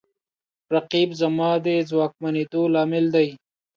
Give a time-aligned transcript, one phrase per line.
[0.73, 3.27] رقیب زما د ځواکمنېدو لامل دی